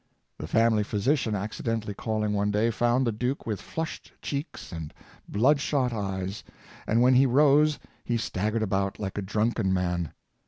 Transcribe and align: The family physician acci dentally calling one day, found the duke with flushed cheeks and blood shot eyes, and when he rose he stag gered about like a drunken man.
The 0.39 0.47
family 0.47 0.83
physician 0.83 1.35
acci 1.35 1.61
dentally 1.61 1.95
calling 1.95 2.33
one 2.33 2.49
day, 2.49 2.71
found 2.71 3.05
the 3.05 3.11
duke 3.11 3.45
with 3.45 3.61
flushed 3.61 4.11
cheeks 4.19 4.71
and 4.71 4.91
blood 5.29 5.61
shot 5.61 5.93
eyes, 5.93 6.43
and 6.87 7.03
when 7.03 7.13
he 7.13 7.27
rose 7.27 7.77
he 8.03 8.17
stag 8.17 8.55
gered 8.55 8.63
about 8.63 8.97
like 8.97 9.19
a 9.19 9.21
drunken 9.21 9.71
man. 9.71 10.11